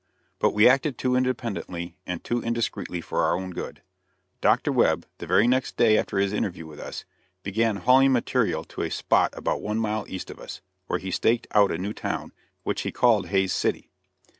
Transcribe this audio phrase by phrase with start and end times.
[0.39, 3.83] But we acted too independently and too indiscreetly for our own good
[4.41, 4.71] Dr.
[4.71, 7.05] Webb, the very next day after his interview with us,
[7.43, 11.45] began hauling material to a spot about one mile east of us, where he staked
[11.51, 12.31] out a new town,
[12.63, 13.91] which he called Hays City.